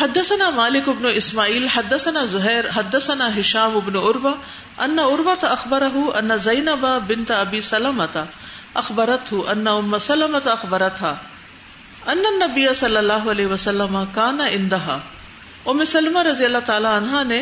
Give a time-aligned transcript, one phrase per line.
[0.00, 4.32] حدثنا مالک ابن اسماعیل، حدثنا زہیر، حدثنا ہشام ابن عروا
[4.86, 8.18] ان عروا تا اخبره ان زینب بنت ابی سلمۃ
[8.80, 16.24] اخبرته ان ام سلمۃ اخبرتها ان النبي صلی اللہ علیہ وسلم کان عندها ام سلمہ
[16.28, 17.38] رضی اللہ تعالی عنہا نے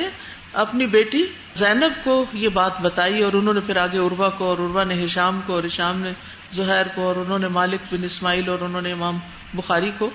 [0.64, 1.24] اپنی بیٹی
[1.62, 5.00] زینب کو یہ بات بتائی اور انہوں نے پھر آگے عروا کو اور عروا نے
[5.04, 6.12] ہشام کو اور ہشام نے
[6.52, 9.18] زہیر کو اور انہوں نے مالک بن اسماعیل اور انہوں نے امام
[9.54, 10.10] بخاری کو۔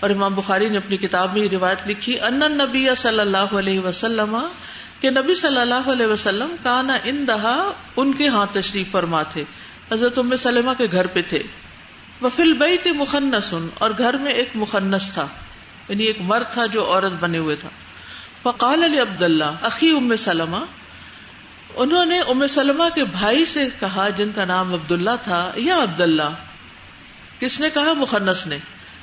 [0.00, 3.80] اور امام بخاری نے اپنی کتاب میں یہ روایت لکھی، ان نبی صلی اللہ علیہ
[3.80, 4.38] وسلم
[5.00, 9.22] کہ نبی صلی اللہ علیہ وسلم کا نا ان دہا ان کے ہاں تشریف فرما
[9.22, 9.44] تھے۔
[9.92, 11.42] حضرت ام سلمہ کے گھر پہ تھے۔
[12.22, 15.26] وفل بئی تھی مخنس اور گھر میں ایک مخنس تھا
[15.88, 17.68] یعنی ایک مرد تھا جو عورت بنے ہوئے تھا۔
[18.42, 20.56] فقال علی عبد اللہ عقی ام سلمہ
[21.74, 25.82] انہوں نے ام سلمہ کے بھائی سے کہا، جن کا نام عبد اللہ تھا، یا
[25.82, 26.34] عبد اللہ
[27.38, 28.58] کس نے کہا؟ مخنس نے۔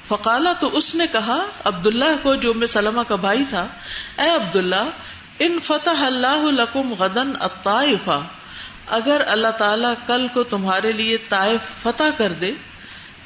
[0.07, 3.67] فقالا تو اس نے کہا عبد اللہ کو جو ام سلمہ کا بھائی تھا،
[4.19, 4.89] اے عبد اللہ
[5.39, 8.21] ان فتح اللہ لکم غدن الطائفہ،
[8.87, 12.51] اگر اللہ تعالی کل کو تمہارے لیے طائف فتح کر دے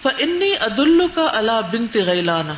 [0.02, 0.80] فنی عد
[1.14, 2.52] کا اللہ بنت غیلانہ۔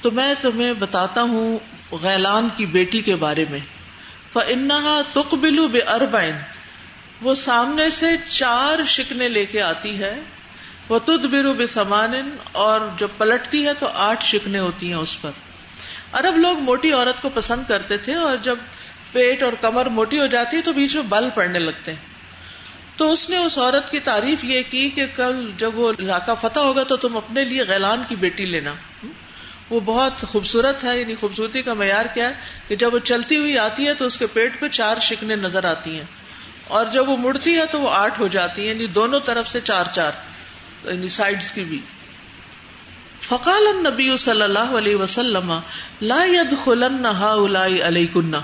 [0.00, 1.58] تو میں تمہیں بتاتا ہوں
[1.92, 3.58] غیلان کی بیٹی کے بارے میں۔
[4.32, 6.36] فنحا تقبل بے اربائن
[7.22, 10.20] وہ سامنے سے چار شکنے لے کے آتی ہے۔
[10.88, 15.22] وہ تد برو بے سمان اور جب پلٹتی ہے تو آٹھ شکنے ہوتی ہیں اس
[15.22, 15.30] پر۔
[16.12, 18.56] ارب لوگ موٹی عورت کو پسند کرتے تھے، اور جب
[19.12, 22.14] پیٹ اور کمر موٹی ہو جاتی ہے تو بیچ میں بل پڑنے لگتے ہیں۔
[22.96, 26.60] تو اس نے اس عورت کی تعریف یہ کی کہ کل جب وہ علاقہ فتح
[26.60, 28.74] ہوگا تو تم اپنے لیے غیلان کی بیٹی لینا۔
[29.70, 32.34] وہ بہت خوبصورت ہے یعنی خوبصورتی کا معیار کیا ہے
[32.68, 35.64] کہ جب وہ چلتی ہوئی آتی ہے تو اس کے پیٹ پہ چار شکنے نظر
[35.64, 36.04] آتی ہیں۔
[36.68, 39.60] اور جب وہ مڑتی ہے تو وہ آٹھ ہو جاتی ہیں یعنی دونوں طرف سے
[39.60, 40.12] چار چار۔
[40.84, 41.78] یعنی سائڈس کی بھی۔
[43.20, 45.60] فقال النبی صلی اللہ علیہ وسلم،
[46.02, 48.34] لا يدخلن هؤلاء علیکن۔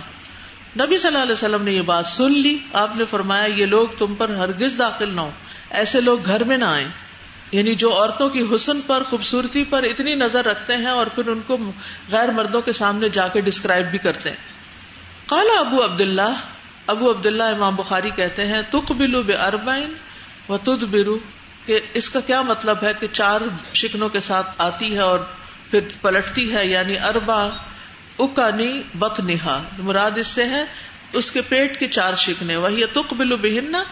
[0.81, 3.89] نبی صلی اللہ علیہ وسلم نے یہ بات سن لی۔ آپ نے فرمایا، یہ لوگ
[3.99, 5.31] تم پر ہرگز داخل نہ ہو
[5.71, 6.85] ایسے لوگ گھر میں نہ آئے
[7.53, 11.41] یعنی جو عورتوں کی حسن پر، خوبصورتی پر اتنی نظر رکھتے ہیں اور پھر ان
[11.47, 11.59] کو
[12.11, 14.37] غیر مردوں کے سامنے جا کے ڈسکرائب بھی کرتے ہیں۔
[15.27, 16.41] کالا ابو عبد اللہ
[16.87, 19.95] ابو عبد اللہ امام بخاری کہتے ہیں تک بلو بے اربائن
[20.49, 21.19] و تد برو
[21.67, 23.41] کہ اس کا کیا مطلب ہے کہ چار
[23.75, 25.19] شکنوں کے ساتھ آتی ہے اور
[25.71, 27.49] پھر پلٹتی ہے یعنی اربا
[28.19, 30.65] اکانی بت نہا مراد اس سے ہے
[31.13, 33.83] اس کے پیٹ کے چار شکنے۔ وہی تک بلو بہننا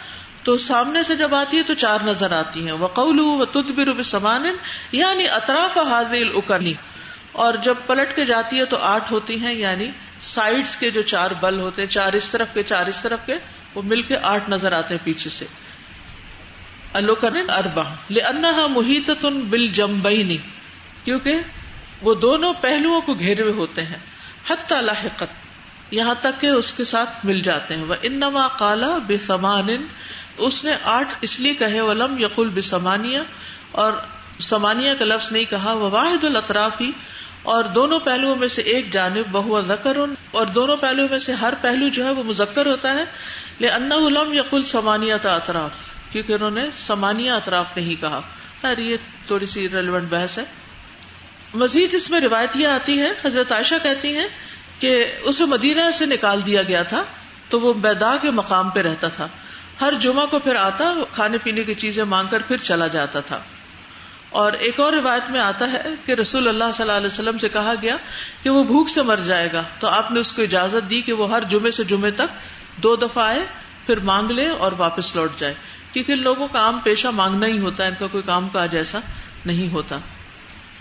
[0.42, 4.46] تو سامنے سے جب آتی ہے تو چار نظر آتی ہیں۔ وقول و تدبر بسمان
[4.92, 6.74] یعنی اطراف حاضر اکانی
[7.32, 9.90] اور جب پلٹ کے جاتی ہے تو آٹھ ہوتی ہیں یعنی
[10.20, 13.34] سائڈس کے جو چار بل ہوتے ہیں، چار اس طرف کے، چار اس طرف کے،
[13.74, 15.46] وہ مل کے آٹھ نظر آتے ہیں پیچھے سے۔
[16.94, 20.38] اربا لنحا محیط بل جمبئی
[21.04, 21.34] کیونکہ
[22.02, 23.96] وہ دونوں پہلوؤں کو گھیرے ہوئے ہوتے ہیں۔
[24.50, 25.48] حتی لاحقت۔
[25.90, 29.66] یہاں تک کہ اس کے ساتھ مل جاتے ہیں۔ وہ انما کالا بے سمان
[30.36, 33.18] اس نے آٹھ اس لیے کہے، ولم یقل بے سمانیہ
[33.72, 33.92] اور
[34.40, 36.92] سمانیہ کا لفظ نہیں کہا۔ وہ واحد الطرافی
[37.42, 39.96] اور دونوں پہلوؤں میں سے ایک جانب۔ بہو ذکر
[40.30, 43.04] اور دونوں پہلوؤں میں سے ہر پہلو جو ہے وہ مذکر ہوتا ہے۔
[43.60, 43.90] لے ان
[44.32, 48.20] یقل سمانیہ اطراف کیونکہ انہوں نے سمانیہ اطراف نہیں کہا۔
[48.62, 48.96] خیر، یہ
[49.26, 50.44] تھوڑی سی ریلیونٹ بحث ہے۔
[51.54, 54.28] مزید اس میں روایت یہ آتی ہے، حضرت عائشہ کہتی ہیں
[54.78, 57.04] کہ اسے مدینہ سے نکال دیا گیا تھا
[57.48, 59.28] تو وہ بیدا کے مقام پہ رہتا تھا۔
[59.80, 63.40] ہر جمعہ کو پھر آتا، کھانے پینے کی چیزیں مانگ کر پھر چلا جاتا تھا۔
[64.30, 67.48] اور ایک اور روایت میں آتا ہے کہ رسول اللہ صلی اللہ علیہ وسلم سے
[67.48, 67.96] کہا گیا
[68.42, 71.12] کہ وہ بھوک سے مر جائے گا۔ تو آپ نے اس کو اجازت دی کہ
[71.12, 72.34] وہ ہر جمعے سے جمعے تک
[72.76, 73.46] دو دفعہ آئے،
[73.86, 75.54] پھر مانگ لے اور واپس لوٹ جائے۔
[75.92, 78.98] کیونکہ لوگوں کا عام پیشہ مانگنا ہی ہوتا ہے، ان کا کوئی کام کاج ایسا
[79.46, 79.98] نہیں ہوتا۔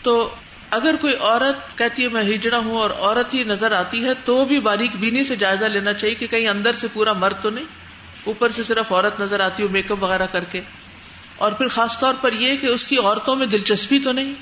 [0.02, 0.36] تو
[0.72, 4.46] اگر کوئی عورت کہتی ہے، میں ہجڑا ہوں اور عورت ہی نظر آتی ہے، تو
[4.46, 7.66] بھی باریک بینی سے جائزہ لینا چاہیے کہ کہیں اندر سے پورا مرد تو نہیں،
[8.24, 10.62] اوپر سے صرف عورت نظر آتی ہو، میک اپ وغیرہ کر کے۔
[11.36, 14.34] اور پھر خاص طور پر یہ کہ اس کی عورتوں میں دلچسپی تو نہیں۔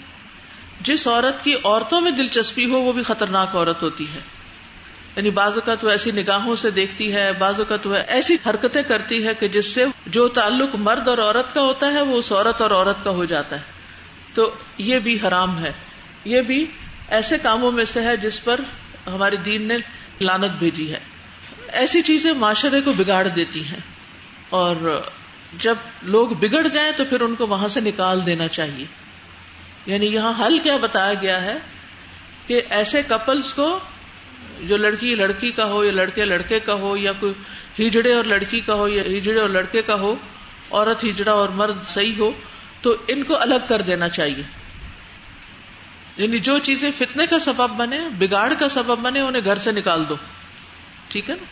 [0.81, 4.19] جس عورت کی عورتوں میں دلچسپی ہو، وہ بھی خطرناک عورت ہوتی ہے۔
[5.15, 9.27] یعنی بعض اوقات وہ ایسی نگاہوں سے دیکھتی ہے، بعض اوقات وہ ایسی حرکتیں کرتی
[9.27, 12.61] ہے کہ جس سے جو تعلق مرد اور عورت کا ہوتا ہے، وہ اس عورت
[12.61, 13.61] اور عورت کا ہو جاتا ہے۔
[14.33, 15.71] تو یہ بھی حرام ہے۔
[16.25, 16.65] یہ بھی
[17.09, 18.59] ایسے کاموں میں سے ہے جس پر
[19.07, 19.77] ہمارے دین نے
[20.21, 20.99] لانت بھیجی ہے۔
[21.67, 23.79] ایسی چیزیں معاشرے کو بگاڑ دیتی ہیں۔
[24.49, 25.01] اور
[25.57, 28.85] جب لوگ بگڑ جائیں تو پھر ان کو وہاں سے نکال دینا چاہیے۔
[29.85, 31.57] یعنی یہاں حل کیا بتایا گیا ہے
[32.47, 33.79] کہ ایسے کپلس کو
[34.61, 37.33] جو لڑکی لڑکی کا ہو یا لڑکے لڑکے کا ہو یا کوئی
[37.87, 40.15] ہجڑے اور لڑکی کا ہو یا ہجڑے اور لڑکے کا ہو،
[40.71, 42.31] عورت ہجڑا اور مرد صحیح ہو،
[42.81, 44.43] تو ان کو الگ کر دینا چاہیے۔
[46.17, 50.09] یعنی جو چیزیں فتنے کا سبب بنے، بگاڑ کا سبب بنے، انہیں گھر سے نکال
[50.09, 50.15] دو۔
[51.07, 51.45] ٹھیک ہے نا؟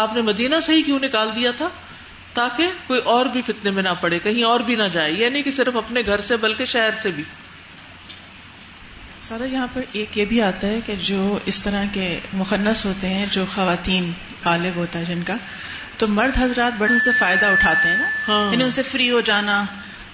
[0.00, 1.68] آپ نے مدینہ سے ہی کیوں نکال دیا تھا؟
[2.32, 5.42] تاکہ کوئی اور بھی فتنے میں نہ پڑے، کہیں اور بھی نہ جائے۔ یہ نہیں
[5.42, 7.22] کہ صرف اپنے گھر سے بلکہ شہر سے بھی۔
[9.28, 13.06] سارا یہاں پر ایک یہ بھی آتا ہے کہ جو اس طرح کے مخنص ہوتے
[13.08, 14.12] ہیں جو خواتین
[14.44, 15.36] غالب ہوتا ہے جن کا
[15.98, 19.20] تو مرد حضرات بڑے سے فائدہ اٹھاتے ہیں نا۔ ہاں۔ یعنی ان سے فری ہو
[19.20, 19.64] جانا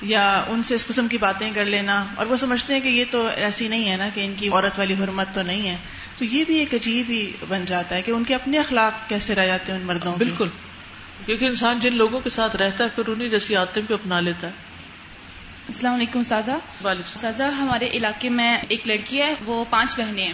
[0.03, 3.05] یا ان سے اس قسم کی باتیں کر لینا۔ اور وہ سمجھتے ہیں کہ یہ
[3.11, 5.77] تو ایسی نہیں ہے نا کہ ان کی عورت والی حرمت تو نہیں ہے۔
[6.17, 9.35] تو یہ بھی ایک عجیب ہی بن جاتا ہے کہ ان کے اپنے اخلاق کیسے
[9.35, 10.49] رہ جاتے ہیں ان مردوں بالکل۔
[11.27, 14.47] کیونکہ انسان جن لوگوں کے ساتھ رہتا ہے پھر انہیں جیسی آتے بھی اپنا لیتا
[14.47, 14.72] ہے۔
[15.69, 16.59] السلام علیکم سازا
[17.07, 20.33] سازا ہمارے علاقے میں ایک لڑکی ہے وہ پانچ بہنیں ہیں۔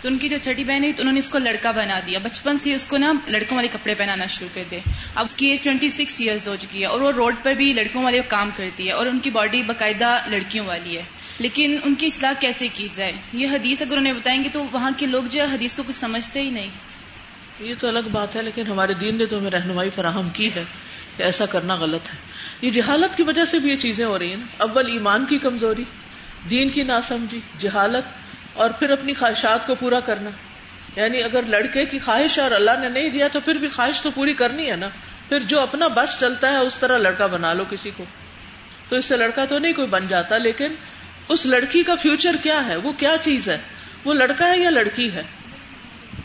[0.00, 2.18] تو ان کی جو چھٹی بہن ہوئی تو انہوں نے اس کو لڑکا بنا دیا۔
[2.22, 4.80] بچپن سے اس کو نا لڑکوں والے کپڑے پہنانا شروع کر دے۔
[5.14, 7.72] اب اس کی ایج ٹوئنٹی سکس ایئرز ہو چکی ہے اور وہ روڈ پر بھی
[7.72, 11.02] لڑکوں والے کام کرتی ہے اور ان کی باڈی باقاعدہ لڑکیوں والی ہے۔
[11.38, 14.90] لیکن ان کی اصلاح کیسے کی جائے؟ یہ حدیث اگر انہیں بتائیں گے تو وہاں
[14.96, 16.68] کے لوگ جو ہے حدیث کو کچھ سمجھتے ہی نہیں۔
[17.60, 20.64] یہ تو الگ بات ہے لیکن ہمارے دین نے تو ہمیں رہنمائی فراہم کی ہے۔
[21.16, 22.16] کہ ایسا کرنا غلط ہے۔
[22.60, 25.84] یہ جہالت کی وجہ سے بھی یہ چیزیں ہو رہی ہیں اول ایمان کی کمزوری،
[26.50, 28.22] دین کی ناسمجھی، جہالت،
[28.52, 30.30] اور پھر اپنی خواہشات کو پورا کرنا۔
[30.96, 34.10] یعنی اگر لڑکے کی خواہش اور اللہ نے نہیں دیا تو پھر بھی خواہش تو
[34.10, 34.88] پوری کرنی ہے نا۔
[35.28, 38.04] پھر جو اپنا بس چلتا ہے اس طرح لڑکا بنا لو کسی کو۔
[38.88, 40.66] تو اس سے لڑکا تو نہیں کوئی بن جاتا، لیکن
[41.28, 43.58] اس لڑکی کا فیوچر کیا ہے؟ وہ کیا چیز ہے؟
[44.04, 45.22] وہ لڑکا ہے یا لڑکی ہے؟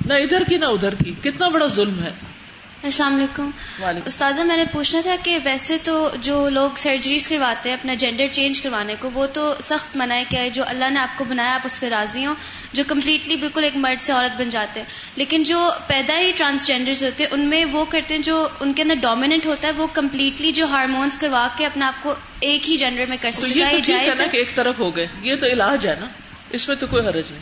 [0.06, 2.12] نہ ادھر کی نہ ادھر کی۔ کتنا بڑا ظلم ہے۔
[2.88, 3.50] السلام علیکم۔
[4.06, 8.28] استاذہ میں نے پوچھنا تھا کہ ویسے تو جو لوگ سرجریز کرواتے ہیں اپنا جینڈر
[8.32, 11.24] چینج کروانے کو وہ تو سخت منع ہے کیا؟ ہے جو اللہ نے آپ کو
[11.24, 12.36] بنایا آپ اس پہ راضی ہوں
[12.74, 17.04] جو کمپلیٹلی بالکل ایک مرد سے عورت بن جاتے ہیں۔ لیکن جو پیدا ہی ٹرانسجینڈر
[17.04, 19.88] ہوتے ہیں ان میں وہ کرتے ہیں جو ان کے اندر ڈومیننٹ ہوتا ہے وہ
[19.88, 24.28] کمپلیٹلی جو ہارمونس کروا کے اپنا آپ کو ایک ہی جینڈر میں کر سکتے ہیں۔
[24.32, 26.08] ایک طرف ہو گئے یہ تو علاج ہے نا
[26.52, 27.42] اس میں تو کوئی حرج نہیں۔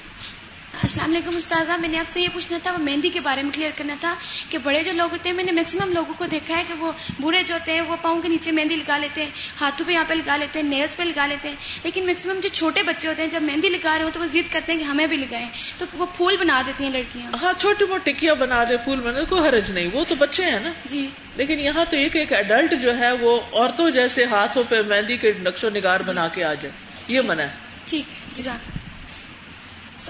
[0.84, 3.52] السلام علیکم استاذہ میں نے آپ سے یہ پوچھنا تھا وہ مہندی کے بارے میں
[3.52, 4.16] کلیئر کرنا تھا
[4.50, 6.92] کہ بڑے جو لوگ ہوتے ہیں میں نے میکسیمم لوگوں کو دیکھا ہے کہ وہ
[7.20, 9.30] بوڑھے جو ہوتے ہیں وہ پاؤں کے نیچے مہندی لگا لیتے ہیں
[9.62, 12.50] ہاتھوں پہ یہاں پہ لگا لیتے ہیں نیلس پہ لگا لیتے ہیں۔ لیکن میکسیمم جو
[12.50, 14.84] چھوٹے بچے ہوتے ہیں جب مہندی لگا رہے ہو تو وہ ضد کرتے ہیں کہ
[14.84, 18.64] ہمیں بھی لگائیں۔ تو وہ پھول بنا دیتی ہیں لڑکیاں۔ ہاں چھوٹی موٹی ٹکیاں بنا
[18.70, 21.98] دے پھول بنا کوئی حرج نہیں۔ وہ تو بچے ہیں نا۔ جی۔ لیکن یہاں تو
[21.98, 26.00] ایک ایک ایڈلٹ جو ہے وہ عورتوں جیسے ہاتھوں پہ مہندی کے نقش و نگار
[26.00, 26.72] بنا کے آ جائے۔
[27.08, 27.50] یہ منع ہے۔
[27.86, 28.85] ٹھیک ہے جزاک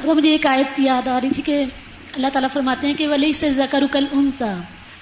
[0.04, 1.66] مجھے ایک آیت یاد آ رہی تھی کہ
[2.14, 4.54] اللہ تعالیٰ فرماتے ہیں کہ ولی سے زکر انسا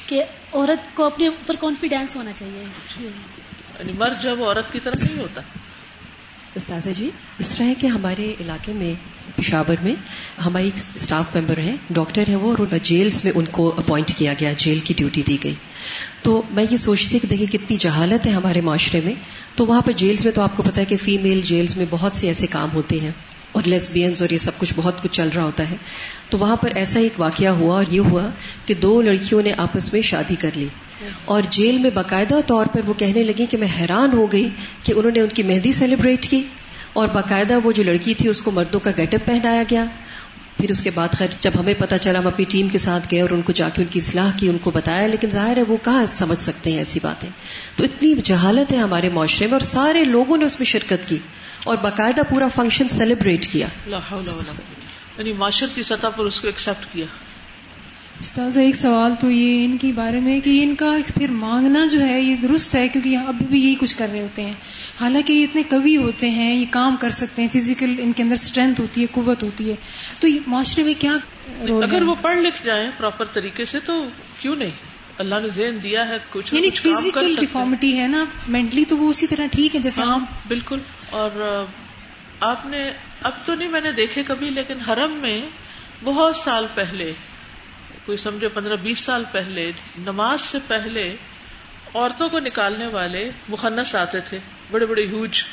[0.08, 0.24] کہ
[0.54, 2.64] عورت کو اپنے اوپر کانفیڈینس ہونا چاہیے۔
[3.00, 5.42] یعنی مرد جب عورت کی طرف نہیں ہوتا۔
[6.56, 7.10] استاذہ جی
[7.40, 8.94] اس طرح ہے کہ ہمارے علاقے میں
[9.36, 9.96] پشاور میں
[10.42, 14.34] ہماری ایک اسٹاف ممبر ہیں ڈاکٹر ہیں وہ اور جیلس میں ان کو اپوائنٹ کیا
[14.40, 15.54] گیا جیل کی ڈیوٹی دی گئی۔
[16.22, 19.14] تو میں یہ سوچتی کہ دیکھیں کتنی جہالت ہے ہمارے معاشرے میں۔
[19.56, 22.14] تو وہاں پر جیلس میں تو آپ کو پتا ہے کہ فیمیل جیلس میں بہت
[22.16, 23.12] سے ایسے کام ہوتے ہیں۔
[23.54, 25.76] اور لیسبینز اور یہ سب کچھ بہت کچھ چل رہا ہوتا ہے۔
[26.30, 28.30] تو وہاں پر ایسا ایک واقعہ ہوا اور یہ ہوا
[28.66, 30.68] کہ دو لڑکیوں نے آپس میں شادی کر لی۔
[31.26, 34.50] اور جیل میں باقاعدہ طور پر وہ کہنے لگی کہ میں حیران ہو گئی
[34.84, 36.44] کہ انہوں نے ان کی مہندی سیلیبریٹ کی
[36.94, 39.86] اور باقاعدہ وہ جو لڑکی تھی اس کو مردوں کا گیٹ اپ پہنایا گیا۔
[40.64, 43.22] پھر اس کے بعد خیر جب ہمیں پتا چلا ہم اپنی ٹیم کے ساتھ گئے
[43.22, 45.62] اور ان کو جا کے ان کی اصلاح کی، ان کو بتایا، لیکن ظاہر ہے
[45.62, 47.30] وہ کہاں سمجھ سکتے ہیں ایسی باتیں؟
[47.76, 51.18] تو اتنی جہالت ہے ہمارے معاشرے میں اور سارے لوگوں نے اس میں شرکت کی
[51.64, 53.68] اور باقاعدہ پورا فنکشن سیلیبریٹ کیا۔
[55.18, 57.06] یعنی معاشر کی سطح پر اس کو ایکسپٹ کیا۔
[58.20, 62.06] استاذ ایک سوال تو یہ ان کے بارے میں کہ ان کا پھر مانگنا جو
[62.06, 64.54] ہے یہ درست ہے کیونکہ ابھی بھی یہی کچھ کر رہے ہوتے ہیں۔
[65.00, 68.34] حالانکہ یہ اتنے کبھی ہوتے ہیں یہ کام کر سکتے ہیں فزیکل ان کے اندر
[68.34, 69.76] اسٹرینتھ ہوتی ہے قوت ہوتی ہے۔
[70.20, 71.18] تو یہ معاشرے میں کیا
[71.84, 74.04] اگر وہ پڑھ لکھ جائیں پراپر طریقے سے تو
[74.40, 74.72] کیوں نہیں؟
[75.18, 79.28] اللہ نے ذہن دیا ہے کچھ یعنی فزیکل ڈیفارمٹی ہے نا مینٹلی تو وہ اسی
[79.28, 80.18] طرح ٹھیک ہے جیسے ہاں
[80.48, 80.80] بالکل۔
[81.10, 81.66] اور
[82.40, 82.92] آپ نے
[83.22, 85.42] اب تو نہیں میں نے دیکھے کبھی لیکن حرم میں
[86.04, 87.14] بہت سال پہلے
[88.06, 91.16] کوئی سمجھے پندرہ بیس سال پہلے، نماز سے پہلے
[91.94, 94.40] عورتوں کو نکالنے والے مخنص آتے تھے،
[94.72, 95.44] بڑے بڑے ہیوج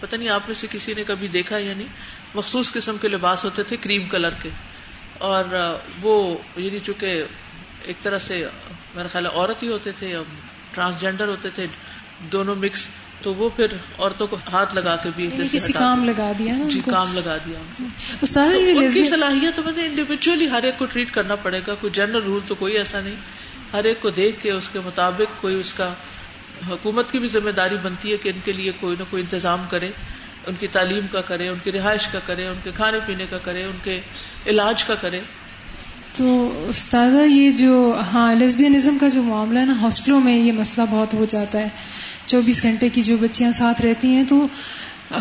[0.00, 1.88] پتہ نہیں آپ میں سے کسی نے کبھی دیکھا یا نہیں؟
[2.34, 4.48] مخصوص قسم کے لباس ہوتے تھے کریم کلر کے۔
[5.18, 5.44] اور
[6.02, 7.22] وہ یعنی چونکہ
[7.82, 8.46] ایک طرح سے
[8.94, 10.22] میرا خیال عورت ہی ہوتے تھے یا
[10.74, 11.66] ٹرانسجینڈر ہوتے تھے،
[12.20, 12.88] دونوں مکس
[13.22, 13.66] تو وہ پھر
[13.98, 17.58] عورتوں کو ہاتھ لگا کے بھی یعنی کسی کام لگا دیا جی کام لگا دیا۔
[17.78, 17.84] جی۔
[18.22, 18.48] استاد
[18.94, 22.54] کی صلاحیت مطلب انڈیویجلی ہر ایک کو ٹریٹ کرنا پڑے گا کوئی جنرل رول تو
[22.54, 23.16] کوئی ایسا نہیں۔
[23.72, 25.92] ہر ایک کو دیکھ کے اس کے مطابق کوئی اس کا
[26.68, 29.64] حکومت کی بھی ذمہ داری بنتی ہے کہ ان کے لیے کوئی نہ کوئی انتظام
[29.68, 29.90] کرے
[30.46, 33.38] ان کی تعلیم کا کرے ان کی رہائش کا کرے ان کے کھانے پینے کا
[33.38, 34.00] کرے ان کے
[34.46, 35.20] علاج کا کرے۔
[36.12, 40.86] تو استاذہ یہ جو ہاں لیسبینزم کا جو معاملہ ہے نا ہاسٹلوں میں یہ مسئلہ
[40.90, 41.68] بہت ہو جاتا ہے۔
[42.26, 44.46] چوبیس گھنٹے کی جو بچیاں ساتھ رہتی ہیں، تو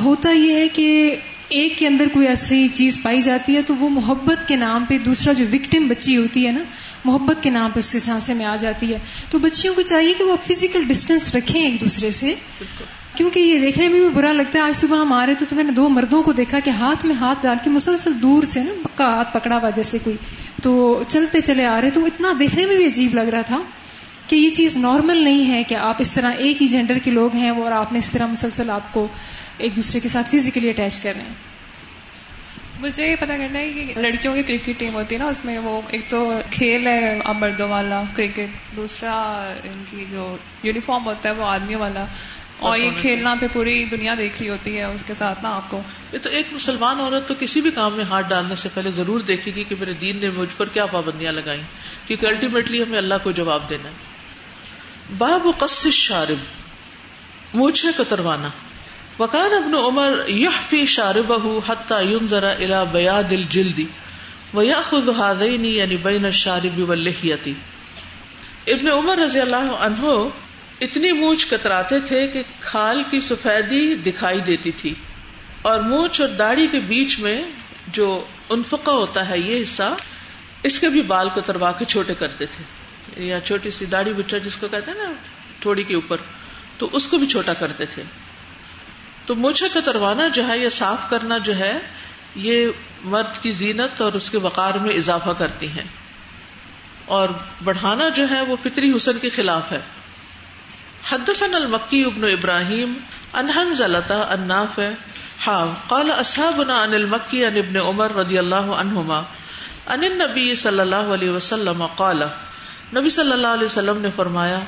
[0.02, 1.16] ہوتا یہ ہے کہ
[1.50, 4.98] ایک کے اندر کوئی ایسی چیز پائی جاتی ہے، تو وہ محبت کے نام پہ
[4.98, 6.64] دوسرا جو وکٹم بچی ہوتی ہے نا،
[7.06, 8.98] محبت کے نام پہ اس کے جھانسے میں آ جاتی ہے۔
[9.30, 12.36] تو بچیوں کو چاہیے کہ وہ فزیکل ڈسٹینس رکھیں ایک دوسرے سے۔
[13.16, 15.56] کیونکہ یہ دیکھنے میں بھی برا لگتا ہے، آج صبح ہم آ رہے تھے تو
[15.56, 18.64] میں نے دو مردوں کو دیکھا کہ ہاتھ میں ہاتھ ڈال کے مسلسل دور سے
[18.64, 20.16] نا، پکا ہاتھ پکڑا ہوا جیسے کوئی۔
[20.64, 23.62] تو چلتے چلے آ رہے، تو اتنا دیکھنے میں بھی عجیب لگ رہا تھا۔
[24.32, 27.36] کہ یہ چیز نارمل نہیں ہے کہ آپ اس طرح ایک ہی جینڈر کے لوگ
[27.36, 29.08] ہیں اور آپ نے اس طرح مسلسل آپ کو
[29.58, 31.34] ایک دوسرے کے ساتھ فزیکلی اٹیچ کر رہے ہیں۔
[32.80, 35.58] مجھے یہ پتا کرنا ہے کہ لڑکیوں کی کرکٹ ٹیم ہوتی ہے نا اس میں
[35.60, 39.14] وہ ایک تو کھیل ہے اب مردوں والا کرکٹ دوسرا
[39.64, 42.06] ان کی جو یونیفارم ہوتا ہے وہ آدمیوں والا۔
[42.60, 45.70] اور یہ کھیلنا پہ پوری دنیا دیکھ رہی ہوتی ہے اس کے ساتھ نا آپ
[45.70, 45.82] کو۔
[46.14, 49.20] یہ تو ایک مسلمان عورت تو کسی بھی کام میں ہاتھ ڈالنے سے پہلے ضرور
[49.20, 51.62] دیکھے گی کہ میرے دین نے مجھ پر کیا پابندیاں لگائی
[52.08, 54.21] کیونکہ الٹیمیٹلی ہمیں اللہ کو جواب دینا ہے۔
[55.18, 56.38] باب قص شارب
[57.54, 58.50] مونچھے کتروانا۔
[59.20, 63.80] وکان ابن عمر یحفی شاربہ حتی ینظر الى بیاد الجلد
[64.54, 67.54] ویأخذ هذین یعنی بین الشارب واللحیتی
[68.68, 70.30] ابن عمر رضی اللہ عنہ
[70.82, 74.94] اتنی مونچھ کتراتے تھے کہ کھال کی سفیدی دکھائی دیتی تھی۔
[75.62, 77.44] اور مونچھ اور داڑھی کے بیچ میں
[77.88, 79.96] جو انفقا ہوتا ہے یہ حصہ،
[80.64, 82.81] اس کے بھی بال کو تروا کے چھوٹے کرتے تھے۔
[83.18, 85.14] یا چھوٹی سی داڑھی بچا جس کو کہتے ہیں نا،
[85.60, 86.18] تھوڑی کے اوپر،
[86.78, 88.04] تو اس کو بھی چھوٹا کرتے تھے۔
[89.26, 91.80] تو مجھے کتروانا جو ہے یہ صاف کرنا جو ہے،
[92.36, 92.68] یہ
[93.04, 95.86] مرد کی زینت اور اس کے وقار میں اضافہ کرتی ہیں۔
[97.06, 97.30] اور
[97.64, 99.80] بڑھانا جو ہے، وہ فطری حسن کے خلاف ہے۔
[101.10, 102.94] حدثنا المکی ابن ابراہیم
[103.34, 104.80] انہن زلتا اناف
[105.48, 109.20] ہاں قال اصحابنا ان المکی ان ابن عمر رضی اللہ عنہما،
[109.88, 112.24] ان النبی صلی اللہ علیہ وسلم قال
[112.96, 114.60] نبی صلی اللہ علیہ وسلم نے فرمایا،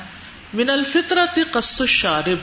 [0.54, 2.38] من الفطرت قص الشارب.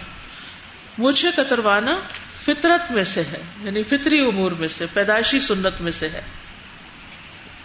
[0.97, 1.99] مجھے کتروانا
[2.41, 6.21] فطرت میں سے ہے یعنی فطری امور میں سے، پیدائشی سنت میں سے ہے۔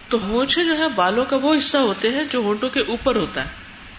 [0.09, 3.45] تو مونچھے جو ہے بالوں کا وہ حصہ ہوتے ہیں جو ہونٹوں کے اوپر ہوتا
[3.45, 3.51] ہے۔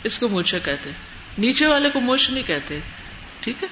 [0.04, 0.98] اس کو مونچھے کہتے ہیں۔
[1.38, 2.80] نیچے والے کو موچھ نہیں کہتے۔
[3.40, 3.68] ٹھیک ہے؟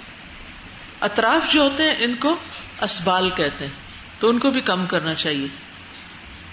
[1.01, 2.35] اطراف جو ہوتے ہیں، ان کو
[2.81, 3.73] اسبال کہتے ہیں۔
[4.19, 5.47] تو ان کو بھی کم کرنا چاہیے۔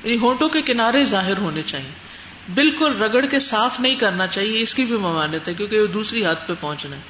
[0.04, 2.11] یعنی ہونٹوں کے کنارے ظاہر ہونے چاہیے۔
[2.54, 6.24] بالکل رگڑ کے صاف نہیں کرنا چاہیے، اس کی بھی ممانت ہے، کیونکہ وہ دوسری
[6.24, 7.00] ہاتھ پہ پہنچنا ہے۔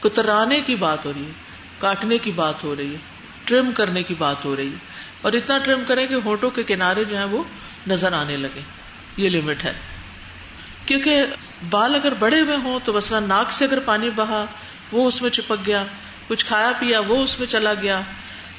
[0.00, 1.30] کترانے کی بات ہو رہی ہے،
[1.78, 2.98] کاٹنے کی بات ہو رہی ہے،
[3.44, 4.76] ٹرم کرنے کی بات ہو رہی ہے۔
[5.20, 7.44] اور اتنا ٹرم کریں کہ ہوٹوں کے کنارے جو ہیں وہ
[7.86, 8.60] نظر آنے لگے۔
[9.16, 9.72] یہ لمٹ ہے۔
[10.86, 11.24] کیونکہ
[11.70, 14.44] بال اگر بڑے ہوئے ہوں تو مثلا ناک سے اگر پانی بہا،
[14.92, 15.84] وہ اس میں چپک گیا،
[16.26, 18.00] کچھ کھایا پیا، وہ اس میں چلا گیا۔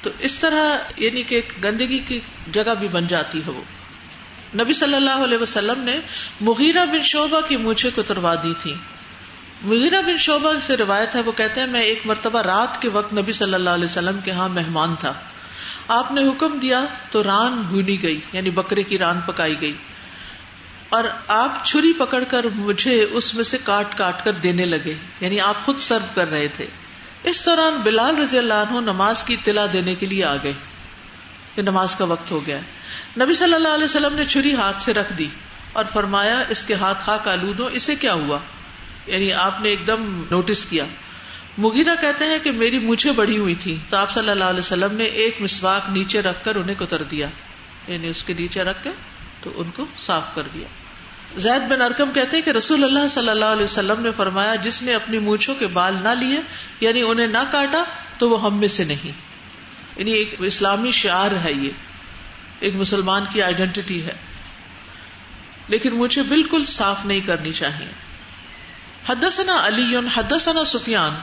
[0.01, 2.19] تو اس طرح یعنی کہ گندگی کی
[2.51, 3.61] جگہ بھی بن جاتی ہے وہ۔
[4.55, 5.99] نبی صلی اللہ علیہ وسلم نے
[6.41, 8.75] مغیرہ بن شعبہ کی مونچھے کو تروا دی تھی۔
[9.61, 13.13] مغیرہ بن شعبہ سے روایت ہے، وہ کہتے ہیں، میں ایک مرتبہ رات کے وقت
[13.13, 15.13] نبی صلی اللہ علیہ وسلم کے ہاں مہمان تھا۔
[15.87, 19.73] آپ نے حکم دیا تو ران بھونی گئی یعنی بکرے کی ران پکائی گئی۔
[20.89, 25.39] اور آپ چھری پکڑ کر مجھے اس میں سے کاٹ کاٹ کر دینے لگے یعنی
[25.39, 26.67] آپ خود سرو کر رہے تھے۔
[27.23, 30.53] اس دوران بلال رضی اللہ عنہ نماز کی اطلاع دینے کے لیے آ گئے،
[31.55, 32.59] کہ نماز کا وقت ہو گیا۔
[33.19, 35.27] نبی صلی اللہ علیہ وسلم نے چھری ہاتھ سے رکھ دی
[35.73, 38.39] اور فرمایا، اس کے ہاتھ خاک آلود ہو اسے کیا ہوا؟
[39.05, 40.85] یعنی آپ نے ایک دم نوٹس کیا۔
[41.57, 44.95] مغیرہ کہتے ہیں کہ میری مجھے بڑی ہوئی تھی، تو آپ صلی اللہ علیہ وسلم
[44.95, 47.27] نے ایک مسواک نیچے رکھ کر انہیں کتر دیا۔
[47.87, 48.89] یعنی اس کے نیچے رکھ کے
[49.41, 50.67] تو ان کو صاف کر دیا۔
[51.35, 54.83] زید بن ارکم کہتے ہیں کہ رسول اللہ صلی اللہ علیہ وسلم نے فرمایا، جس
[54.83, 56.39] نے اپنی مونچھوں کے بال نہ لیے
[56.79, 57.83] یعنی انہیں نہ کاٹا،
[58.17, 59.11] تو وہ ہم میں سے نہیں۔
[59.95, 61.69] یعنی ایک اسلامی شعار ہے یہ۔
[62.59, 64.13] ایک مسلمان کی آئیڈینٹی ہے۔
[65.67, 67.89] لیکن مجھے بالکل صاف نہیں کرنی چاہیے۔
[69.09, 71.15] حدثنا علی، حدثنا سفیان۔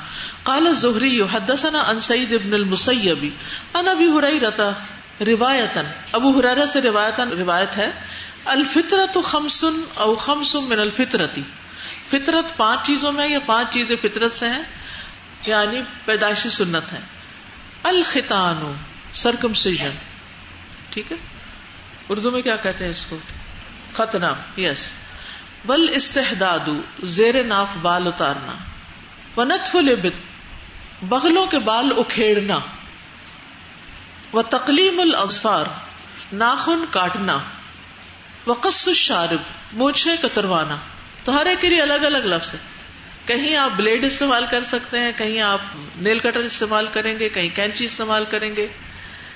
[0.43, 3.27] قال الزهري حدثنا عن سعید ابن المسیب۔
[3.75, 4.71] عن ابی ہریرہ
[5.25, 5.81] روایتا،
[6.13, 7.91] ابو ہریرہ سے روایتا روایت ہے
[8.45, 11.43] الفطرت خمس او خمس من الفطرتی
[12.09, 14.63] فطرت پانچ چیزوں میں یا پانچ چیزیں فطرت سے ہیں؟
[15.47, 16.99] یعنی پیدائشی سنت ہے
[17.83, 18.73] الختان
[19.15, 19.91] سرکمسیجن
[20.93, 21.17] ٹھیک ہے؟
[22.09, 23.19] اردو میں کیا کہتے ہیں اس کو؟
[23.93, 24.93] ختنہ یس
[25.65, 26.69] بل استحداد
[27.05, 28.55] زیر ناف بال اتارنا.
[29.37, 30.15] ونت لبت
[31.05, 32.59] بغلوں کے بال اکھیڑنا.
[34.33, 35.65] و تقلیم الازفار
[36.33, 37.39] ناخن کاٹنا.
[38.47, 40.77] وقص الشارب مونچھے کتروانا.
[41.25, 42.59] تو ہر ایک کے لیے الگ الگ لفظ ہے
[43.25, 45.61] کہیں آپ بلیڈ استعمال کر سکتے ہیں، کہیں آپ
[45.97, 48.67] نیل کٹر استعمال کریں گے، کہیں کینچی استعمال کریں گے.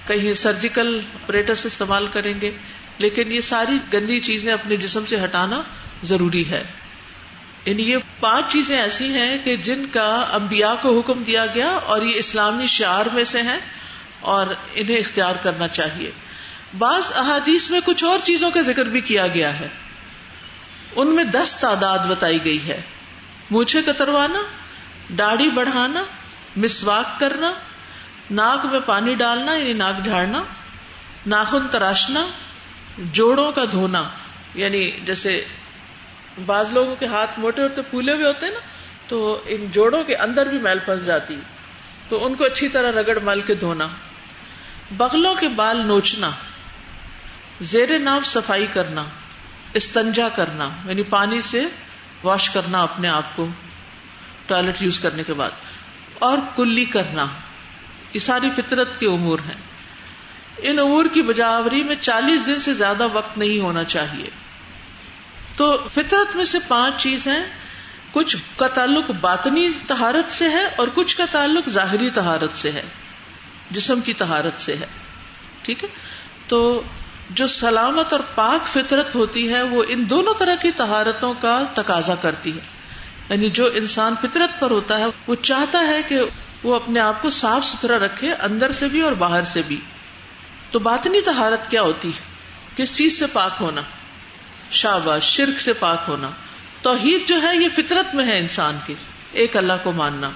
[0.07, 2.59] کہیں سرجیکل آپریٹس استعمال کریں گے،
[2.99, 5.63] لیکن یہ ساری گندی چیزیں اپنے جسم سے ہٹانا
[6.03, 6.65] ضروری ہے۔
[7.65, 12.03] یعنی یہ پانچ چیزیں ایسی ہیں کہ جن کا انبیاء کو حکم دیا گیا اور
[12.03, 13.59] یہ اسلامی شعار میں سے ہیں
[14.21, 16.11] اور انہیں اختیار کرنا چاہیے۔
[16.79, 19.69] بعض احادیث میں کچھ اور چیزوں کا ذکر بھی کیا گیا ہے۔
[20.97, 22.81] ان میں دس تعداد بتائی گئی ہے۔
[23.51, 24.43] مونچھے کتروانا
[25.19, 26.05] داڑھی بڑھانا،
[26.57, 27.55] مسواک کرنا
[28.31, 30.43] ناک میں پانی ڈالنا یعنی ناک جھاڑنا،
[31.27, 32.27] ناخن تراشنا،
[33.13, 34.11] جوڑوں کا دھونا
[34.55, 35.45] یعنی جیسے
[36.47, 38.61] بعض لوگوں کے ہاتھ موٹے ہوتے، پھولے ہوئے ہوتے ہیں نا،
[39.07, 41.37] تو ان جوڑوں کے اندر بھی میل پھنس جاتی،
[42.09, 43.87] تو ان کو اچھی طرح رگڑ مل کے دھونا۔
[44.91, 46.31] بغلوں کے بال نوچنا،
[47.61, 49.05] زیر ناف صفائی کرنا،
[49.73, 51.65] استنجا کرنا یعنی پانی سے
[52.25, 53.49] واش کرنا اپنے آپ کو،
[54.47, 55.51] ٹوائلٹ یوز کرنے کے بعد،
[56.19, 57.27] اور کلی کرنا۔
[58.15, 59.61] یہ ساری فطرت کے امور ہیں۔
[60.59, 64.31] ان امور کی بجاوری میں چالیس دن سے زیادہ وقت نہیں ہونا چاہیے۔
[65.57, 67.37] تو فطرت میں سے پانچ چیزیں
[68.13, 72.83] کچھ کا تعلق باطنی تہارت سے ہے اور کچھ کا تعلق ظاہری تہارت سے ہے۔
[73.71, 74.87] جسم کی تہارت سے ہے۔
[75.63, 75.89] ٹھیک ہے؟
[76.49, 76.83] تو
[77.31, 82.15] جو سلامت اور پاک فطرت ہوتی ہے، وہ ان دونوں طرح کی تہارتوں کا تقاضا
[82.15, 82.61] کرتی ہے۔
[83.29, 86.21] یعنی جو انسان فطرت پر ہوتا ہے، وہ چاہتا ہے کہ
[86.67, 89.81] وہ اپنے آپ کو صاف ستھرا رکھے اندر سے بھی اور باہر سے بھی۔
[90.71, 92.35] تو باطنی تہارت کیا ہوتی؟ ہے
[92.77, 93.81] کس چیز سے پاک ہونا؟
[94.71, 96.31] شاباش، شرک سے پاک ہونا۔
[96.83, 98.95] توحید جو ہے یہ فطرت میں ہے انسان کے
[99.33, 100.31] ایک اللہ کو ماننا۔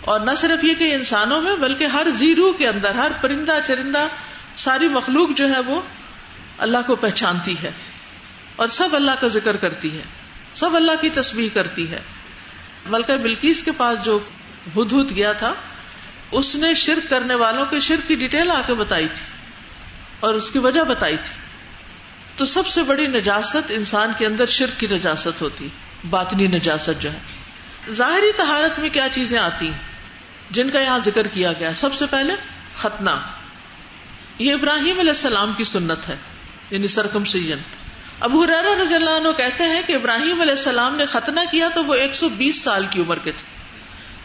[0.00, 4.06] اور نہ صرف یہ کہ انسانوں میں، بلکہ ہر زیرو کے اندر، ہر پرندہ، چرندہ،
[4.56, 5.80] ساری مخلوق جو ہے وہ
[6.58, 7.70] اللہ کو پہچانتی ہے۔
[8.56, 10.02] اور سب اللہ کا ذکر کرتی ہے۔
[10.54, 12.00] سب اللہ کی تسبیح کرتی ہے۔
[12.86, 14.18] ملکہ بلکیس کے پاس جو
[14.76, 15.54] ہد ہد گیا تھا،
[16.30, 19.26] اس نے شرک کرنے والوں کے شرک کی ڈیٹیل آ کے بتائی تھی
[20.20, 21.40] اور اس کی وجہ بتائی تھی۔
[22.36, 25.68] تو سب سے بڑی نجاست انسان کے اندر شرک کی نجاست ہوتی،
[26.10, 27.18] باطنی نجاست جو ہے۔
[27.90, 29.70] ظاہری تہارت میں کیا چیزیں آتی
[30.50, 32.34] جن کا یہاں ذکر کیا گیا۔ سب سے پہلے
[32.76, 33.10] ختنہ۔
[34.38, 36.16] یہ ابراہیم علیہ السلام کی سنت ہے
[36.70, 37.58] یعنی سرکم سیجن
[38.20, 41.94] ابو رضی اللہ عنہ کہتے ہیں کہ ابراہیم علیہ السلام نے ختنہ کیا تو وہ
[41.94, 43.53] ایک سو بیس سال کی عمر کے تھے۔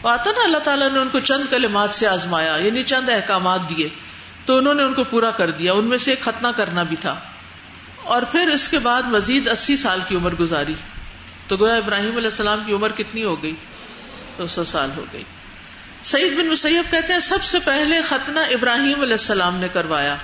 [0.08, 3.88] آتا نا اللہ تعالیٰ نے ان کو چند کلمات سے آزمایا یعنی چند احکامات دیے،
[4.44, 6.96] تو انہوں نے ان کو پورا کر دیا، ان میں سے ایک ختنہ کرنا بھی
[6.96, 7.20] تھا۔
[8.02, 10.74] اور پھر اس کے بعد مزید اسی سال کی عمر گزاری۔
[11.48, 13.54] تو گویا ابراہیم علیہ السلام کی عمر کتنی ہو گئی؟
[14.38, 15.22] دو سو سال ہو گئی۔
[16.02, 20.16] سعید بن مسیب کہتے ہیں، سب سے پہلے ختنہ ابراہیم علیہ السلام نے کروایا۔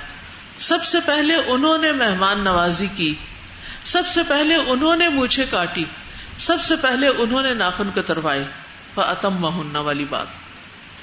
[0.58, 3.14] سب سے پہلے انہوں نے مہمان نوازی کی۔
[3.84, 5.84] سب سے پہلے انہوں نے مونچھے کاٹی۔
[6.38, 8.44] سب سے پہلے انہوں نے ناخن کتروائے
[9.02, 10.26] اتم مہننا والی بات۔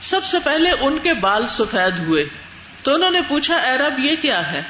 [0.01, 2.25] سب سے پہلے ان کے بال سفید ہوئے۔
[2.83, 4.61] تو انہوں نے پوچھا، اے رب، یہ کیا ہے؟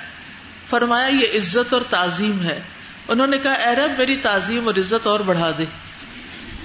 [0.70, 2.60] فرمایا، یہ عزت اور تعظیم ہے۔
[3.08, 5.66] انہوں نے کہا، اے رب، میری تعظیم اور عزت اور بڑھا دے۔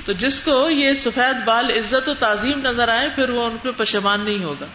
[0.05, 3.69] تو جس کو یہ سفید بال عزت و تعظیم نظر آئے، پھر وہ ان پہ
[3.77, 4.67] پشمان نہیں ہوگا۔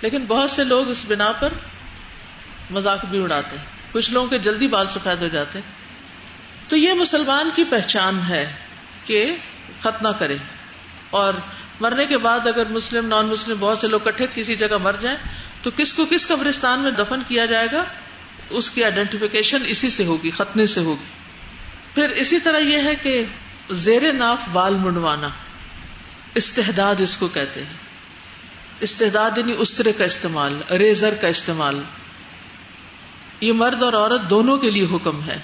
[0.00, 1.48] لیکن بہت سے لوگ اس بنا پر
[2.70, 5.60] مذاق بھی اڑاتے ہیں۔ کچھ لوگوں کے جلدی بال سفید ہو جاتے
[6.68, 8.52] تو یہ مسلمان کی پہچان ہے
[9.04, 9.36] کہ
[9.80, 10.36] ختنہ کرے۔
[11.10, 11.34] اور
[11.80, 15.18] مرنے کے بعد اگر مسلم نان مسلم بہت سے لوگ کٹھے کسی جگہ مر جائیں،
[15.62, 17.84] تو کس کو کس قبرستان میں دفن کیا جائے گا؟
[18.50, 21.04] اس کی آئیڈینٹیفیکیشن اسی سے ہوگی، ختنے سے ہوگی۔
[21.94, 23.24] پھر اسی طرح یہ ہے کہ
[23.70, 25.28] زیر ناف بال منڈوانا،
[26.34, 27.70] استحداد اس کو کہتے ہیں۔
[28.80, 31.82] استحداد یعنی استرے کا استعمال ریزر کا استعمال۔
[33.40, 35.38] یہ مرد اور عورت دونوں کے لیے حکم ہے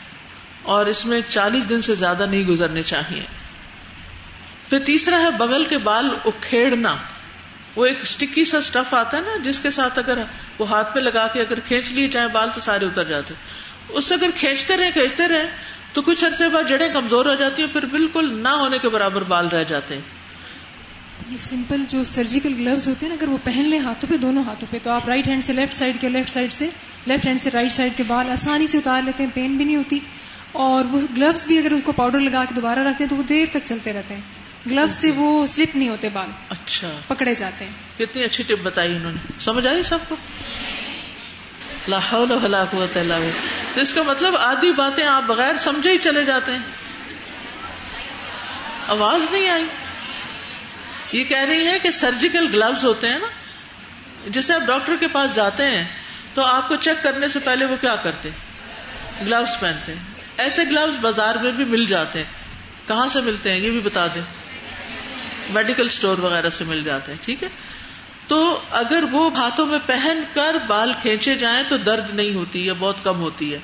[0.62, 3.42] اور اس میں چالیس دن سے زیادہ نہیں گزرنے چاہیے۔
[4.73, 6.97] پھر تیسرا ہے بغل کے بال اکھیڑنا۔
[7.77, 10.19] وہ ایک اسٹکی سا اسٹف آتا ہے نا، جس کے ساتھ اگر
[10.59, 13.35] وہ ہاتھ پہ لگا کے اگر کھینچ لیے جائیں، بال تو سارے اتر جاتے۔
[13.89, 15.47] اس سے اگر کھینچتے رہے کھینچتے رہے
[15.93, 19.23] تو کچھ عرصے بعد جڑیں کمزور ہو جاتی ہیں، پھر بالکل نہ ہونے کے برابر
[19.23, 20.03] بال رہ جاتے ہیں۔
[21.29, 24.73] یہ سمپل جو سرجیکل گلوز ہوتے ہیں، اگر وہ پہن لیں ہاتھوں پہ، دونوں ہاتھوں
[24.73, 26.69] پہ، تو آپ رائٹ ہینڈ سے لیفٹ سائڈ کے لیفٹ سائڈ سے
[27.07, 29.77] لیفٹ ہینڈ سے رائٹ سائڈ کے بال آسانی سے اتار لیتے ہیں پین بھی نہیں
[29.77, 29.99] ہوتی۔
[30.53, 33.23] اور وہ گلوز بھی اگر اس کو پاؤڈر لگا کے دوبارہ رکھتے ہیں تو وہ
[33.23, 34.21] دیر تک چلتے رہتے ہیں۔
[34.71, 38.97] گلوز سے وہ سلپ نہیں ہوتے بال۔ اچھا۔ پکڑے جاتے ہیں۔ کتنی اچھی ٹپ بتائی
[38.97, 40.17] انہوں نے۔ سمجھ آئی سب کو؟
[41.88, 43.15] لاہور قوت اللہ
[43.75, 46.59] تو اس کا مطلب آدھی باتیں آپ بغیر سمجھے ہی چلے جاتے ہیں۔
[48.88, 49.65] آواز نہیں آئی۔
[51.12, 53.27] یہ کہہ رہی ہے کہ سرجیکل گلوز ہوتے ہیں نا۔
[54.27, 55.85] جسے آپ ڈاکٹر کے پاس جاتے ہیں
[56.35, 58.31] تو آپ کو چیک کرنے سے پہلے وہ کیا کرتے
[59.21, 62.33] گلوز پہنتے ہیں۔ ایسے گلوز بازار میں بھی مل جاتے ہیں۔
[62.88, 64.23] کہاں سے ملتے ہیں؟ یہ بھی بتا دیں۔
[65.51, 67.49] میڈیکل اسٹور وغیرہ سے مل جاتے ہیں، ٹھیک ہے؟
[68.27, 72.73] تو اگر وہ ہاتھوں میں پہن کر بال کھینچے جائیں تو درد نہیں ہوتی، یا
[72.79, 73.59] بہت کم ہوتی ہے۔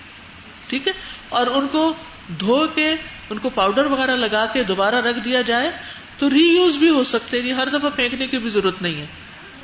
[0.67, 0.93] ٹھیک ہے؟
[1.29, 1.95] اور ان کو
[2.41, 2.95] دھو کے،
[3.31, 5.71] ان کو پاؤڈر وغیرہ لگا کے دوبارہ رکھ دیا جائے
[6.19, 9.07] تو ری یوز بھی ہو سکتے ہیں۔ ہر دفعہ پھینکنے کی بھی ضرورت نہیں ہے۔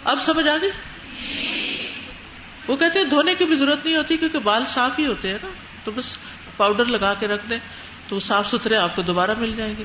[0.04, 0.70] اب سمجھ آ گئی؟
[2.66, 5.38] وہ کہتے ہیں دھونے کی بھی ضرورت نہیں ہوتی کیونکہ بال صاف ہی ہوتے ہیں
[5.42, 5.48] نا۔
[5.84, 6.18] تو بس
[6.56, 7.58] پاؤڈر لگا کے رکھ دیں
[8.08, 9.84] تو صاف ستھرے آپ کو دوبارہ مل جائیں گے۔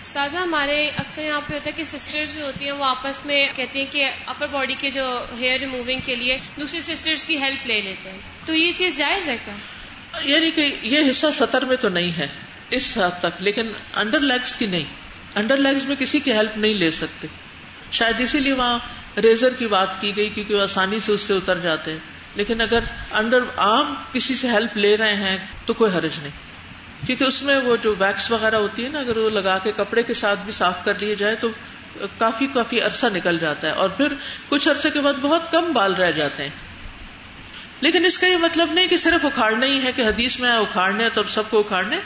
[0.00, 3.48] استاذہ ہمارے اکثر یہاں پہ ہوتا ہے کہ سسٹرز جو ہوتی ہیں وہ آپس میں
[3.56, 7.66] کہتی ہیں کہ اپر باڈی کے جو ہیئر ریموونگ کے لیے دوسری سسٹرز کی ہیلپ
[7.66, 9.54] لے لیتے ہیں۔ تو یہ چیز جائز ہے کیا؟
[10.24, 12.26] یعنی کہ یہ حصہ سطر میں تو نہیں ہے
[12.70, 14.84] اس حد تک لیکن انڈر لیگس کی نہیں۔
[15.34, 17.28] انڈر لیگس میں کسی کی ہیلپ نہیں لے سکتے۔
[17.92, 18.78] شاید اسی لیے وہاں
[19.16, 21.98] ریزر کی بات کی گئی کیونکہ وہ آسانی سے اس سے اتر جاتے ہیں۔
[22.34, 22.78] لیکن اگر
[23.12, 26.52] انڈر آرم کسی سے ہیلپ لے رہے ہیں تو کوئی حرج نہیں۔
[27.06, 30.02] کیونکہ اس میں وہ جو ویکس وغیرہ ہوتی ہے نا، اگر وہ لگا کے کپڑے
[30.02, 31.48] کے ساتھ بھی صاف کر لیے جائے تو
[32.18, 34.06] کافی کافی عرصہ نکل جاتا ہے اور پھر
[34.48, 36.50] کچھ عرصے کے بعد بہت کم بال رہ جاتے ہیں۔
[37.80, 41.08] لیکن اس کا یہ مطلب نہیں کہ صرف اکھاڑنا ہی ہے کہ حدیث میں اکھاڑنے
[41.14, 41.98] تو اب سب کو اکھاڑنے،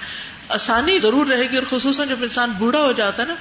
[0.49, 3.35] آسانی ضرور رہے گی اور خصوصاً جب انسان بوڑھا ہو جاتا ہے نا،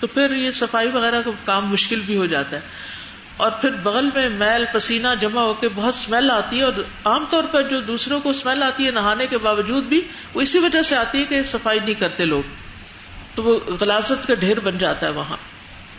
[0.00, 2.60] تو پھر یہ صفائی وغیرہ کا کام مشکل بھی ہو جاتا ہے۔
[3.36, 6.72] اور پھر بغل میں میل پسینہ جمع ہو کے بہت اسمیل آتی ہے اور
[7.04, 10.00] عام طور پر جو دوسروں کو اسمیل آتی ہے نہانے کے باوجود بھی
[10.34, 12.42] وہ اسی وجہ سے آتی ہے کہ صفائی نہیں کرتے لوگ۔
[13.34, 15.36] تو وہ غلازت کا ڈھیر بن جاتا ہے وہاں۔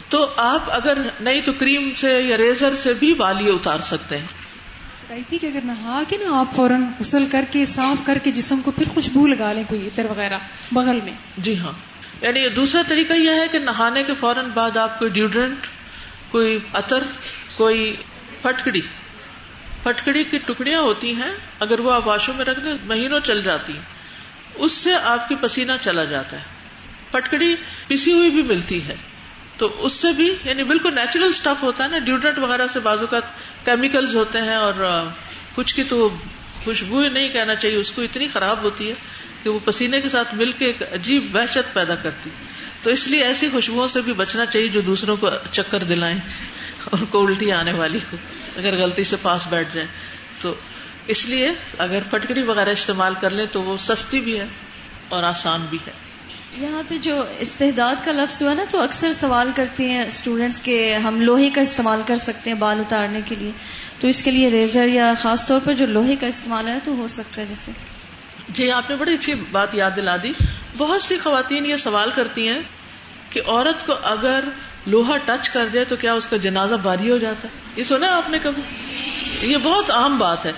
[0.10, 4.28] تو آپ اگر نہیں تو کریم سے یا ریزر سے بھی والی اتار سکتے ہیں۔
[5.30, 8.62] تھی کہ اگر نہا کے نا آپ فوراً غسل کر کے صاف کر کے جسم
[8.62, 10.38] کو پھر خوشبو لگا لیں کوئی عطر وغیرہ
[10.72, 11.72] بغل میں۔ جی ہاں۔
[12.22, 15.58] یعنی دوسرا طریقہ یہ ہے کہ نہانے کے فوراً بعد آپ کوئی ڈیوڈرنٹ
[16.34, 17.04] کوئی عطر،
[17.56, 17.96] کوئی
[18.42, 18.82] پٹکڑی
[19.84, 23.74] پٹکڑی کی ٹکڑیاں ہوتی ہیں، اگر وہ آپ واشو میں رکھ دیں مہینوں چل جاتی
[23.74, 23.82] ہیں۔
[24.56, 26.44] اس سے آپ کی پسینہ چلا جاتا ہے۔
[27.12, 27.56] پٹکڑی
[27.88, 28.96] پسی ہوئی بھی ملتی ہے۔
[29.58, 33.08] تو اس سے بھی یعنی بالکل نیچرل اسٹف ہوتا ہے نا۔ ڈیوڈرنٹ وغیرہ سے بازو
[33.08, 33.20] کا
[33.66, 35.08] کیمیکلز ہوتے ہیں اور
[35.56, 36.10] کچھ کی تو
[36.66, 38.94] خوشبو نہیں کہنا چاہیے، اس کو اتنی خراب ہوتی ہے
[39.44, 42.30] کہ وہ پسینے کے ساتھ مل کے ایک عجیب وحشت پیدا کرتی۔
[42.84, 46.18] تو اس لیے ایسی خوشبو سے بھی بچنا چاہیے جو دوسروں کو چکر دلائیں
[46.86, 48.18] اور کو الٹی آنے والی ہو،
[48.58, 49.88] اگر غلطی سے پاس بیٹھ جائے
[50.42, 50.54] تو
[51.08, 54.46] اس لیے اگر پٹکڑی وغیرہ استعمال کر لیں تو وہ سستی بھی ہے
[55.10, 56.13] اور آسان بھی ہے۔
[56.58, 60.96] یہاں پہ جو استحداد کا لفظ ہوا نا، تو اکثر سوال کرتے ہیں اسٹوڈینٹس کے
[60.96, 63.52] ہم لوہے کا استعمال کر سکتے ہیں بال اتارنے کے لیے۔
[64.00, 66.96] تو اس کے لیے ریزر یا خاص طور پر جو لوہے کا استعمال ہے تو
[66.96, 67.72] ہو سکتا ہے جیسے۔
[68.50, 70.34] جی آپ نے بڑی اچھی بات یاد دلا دی۔
[70.78, 72.60] بہت سی خواتین یہ سوال کرتی ہیں
[73.30, 74.44] کہ عورت کو اگر
[74.86, 78.16] لوہا ٹچ کر جائے تو کیا اس کا جنازہ باری ہو جاتا؟ ہے یہ سنا
[78.16, 78.62] آپ نے کبھی؟
[79.52, 80.52] یہ بہت عام بات ہے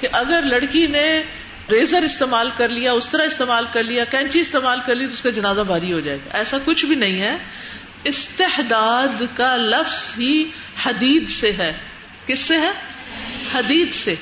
[0.00, 1.22] کہ اگر لڑکی نے
[1.72, 5.22] ریزر استعمال کر لیا، اس طرح استعمال کر لیا، کینچی استعمال کر لی تو اس
[5.22, 7.36] کا جنازہ باری ہو جائے گا۔ ایسا کچھ بھی نہیں ہے۔
[8.04, 10.50] استحداد کا لفظ ہی
[10.82, 11.78] حدید سے ہے۔
[12.26, 12.70] کس سے ہے؟
[13.54, 14.14] حدید سے۔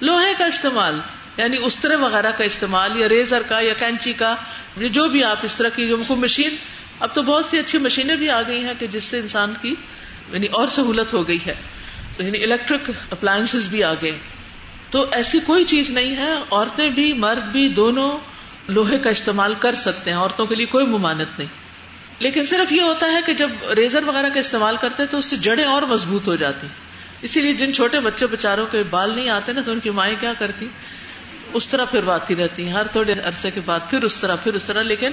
[0.00, 1.00] لوہے کا استعمال
[1.36, 4.36] یعنی استرے وغیرہ کا استعمال یا ریزر کا یا کینچی کا،
[4.76, 6.56] جو بھی آپ اس طرح کی جو مشین،
[7.00, 9.74] اب تو بہت سی اچھی مشینیں بھی آ گئی ہیں کہ جس سے انسان کی
[10.32, 11.54] یعنی اور سہولت ہو گئی ہے۔
[12.16, 14.18] تو یعنی الیکٹرک اپلائنس بھی آ گئے۔
[14.92, 18.18] تو ایسی کوئی چیز نہیں ہے، عورتیں بھی، مرد بھی، دونوں
[18.68, 21.48] لوہے کا استعمال کر سکتے ہیں، عورتوں کے لیے کوئی ممانت نہیں۔
[22.18, 25.24] لیکن صرف یہ ہوتا ہے کہ جب ریزر وغیرہ کا استعمال کرتے ہیں تو اس
[25.24, 26.66] سے جڑیں اور مضبوط ہو جاتی۔
[27.22, 30.16] اسی لیے جن چھوٹے بچے بچاروں کے بال نہیں آتے نا، تو ان کی مائیں
[30.20, 30.68] کیا کرتی؟
[31.52, 34.54] اس طرح پھر آتی رہتی ہیں۔ ہر تھوڑے عرصے کے بعد پھر اس طرح، پھر
[34.54, 35.10] اس طرح۔ لیکن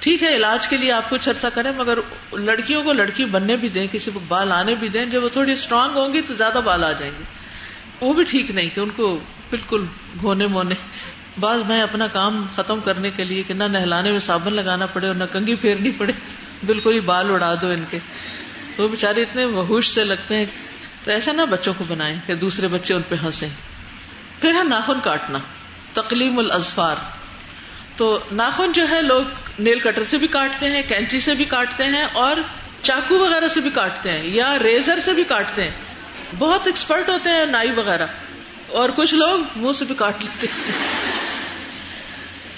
[0.00, 1.98] ٹھیک ہے، علاج کے لیے آپ کچھ عرصہ کریں، مگر
[2.32, 5.52] لڑکیوں کو لڑکی بننے بھی دیں، کسی کو بال آنے بھی دیں، جب وہ تھوڑی
[5.52, 7.37] اسٹرانگ ہوں گی تو زیادہ بال آ جائیں گے۔
[8.00, 9.18] وہ بھی ٹھیک نہیں کہ ان کو
[9.50, 9.84] بالکل
[10.20, 10.74] گھونے مونے۔
[11.40, 15.06] بعض میں اپنا کام ختم کرنے کے لیے کہ نہ نہلانے میں صابن لگانا پڑے
[15.06, 16.12] اور نہ کنگھی پھیرنی پڑے۔
[16.66, 17.98] بالکل ہی بال اڑا دو ان کے۔
[18.76, 20.44] تو وہ بےچارے اتنے وحوش سے لگتے ہیں
[21.04, 23.48] تو ایسا نہ بچوں کو بنائیں کہ دوسرے بچے ان پہ ہنسے
[24.40, 25.38] پھر ہے ناخن کاٹنا
[25.92, 26.96] تکلیم الازفار۔
[27.96, 29.22] تو ناخن جو ہے لوگ
[29.58, 32.36] نیل کٹر سے بھی کاٹتے ہیں، کینچی سے بھی کاٹتے ہیں اور
[32.82, 35.70] چاقو وغیرہ سے بھی کاٹتے ہیں یا ریزر سے بھی کاٹتے ہیں۔
[36.38, 38.06] بہت ایکسپرٹ ہوتے ہیں نائی وغیرہ۔
[38.68, 40.46] اور کچھ لوگ منہ سے بھی کاٹ لیتے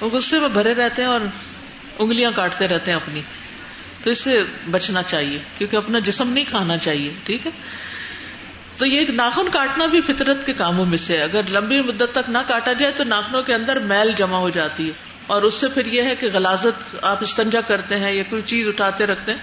[0.00, 1.20] وہ غصے میں بھرے رہتے ہیں اور
[1.98, 3.22] انگلیاں کاٹتے رہتے ہیں اپنی۔
[4.04, 7.50] تو اس سے بچنا چاہیے، کیونکہ اپنا جسم نہیں کھانا چاہیے، ٹھیک ہے؟
[8.76, 12.38] تو یہ ناخن کاٹنا بھی فطرت کے کاموں میں سے اگر لمبی مدت تک نہ
[12.46, 14.92] کاٹا جائے تو ناخنوں کے اندر میل جمع ہو جاتی ہے۔
[15.26, 18.68] اور اس سے پھر یہ ہے کہ غلازت آپ استنجا کرتے ہیں یا کوئی چیز
[18.68, 19.38] اٹھاتے رکھتے ہیں۔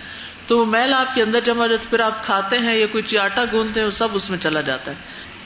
[0.47, 3.17] تو وہ میل آپ کے اندر جمع ہو جاتی پھر آپ کھاتے ہیں یا کوئی
[3.17, 4.95] آٹا گوندتے ہیں، وہ سب اس میں چلا جاتا ہے۔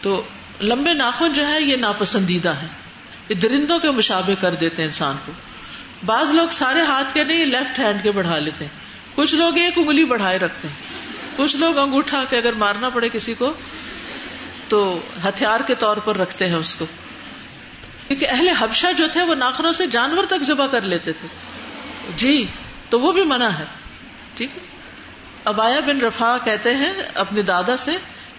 [0.02, 0.24] تو
[0.62, 2.68] لمبے ناخن جو ہے، یہ ناپسندیدہ ہے
[3.30, 5.32] یہ درندوں کے مشابے کر دیتے ہیں انسان کو۔
[6.06, 8.82] بعض لوگ سارے ہاتھ کے نہیں لیفٹ ہینڈ کے بڑھا لیتے ہیں۔
[9.16, 10.76] کچھ لوگ ایک انگلی بڑھائے رکھتے ہیں۔
[11.36, 13.54] کچھ لوگ انگوٹھا کے اگر مارنا پڑے کسی کو،
[14.68, 16.86] تو ہتھیار کے طور پر رکھتے ہیں اس کو۔
[18.08, 21.28] کیونکہ اہل حبشہ جو تھے، وہ ناخنوں سے جانور تک ذبح کر لیتے تھے۔
[22.16, 22.46] جی
[22.90, 23.66] تو وہ بھی منع ہے۔
[24.38, 24.71] ٹھیک ہے؟
[25.46, 27.92] ابایا بن رفا کہتے ہیں اپنے دادا سے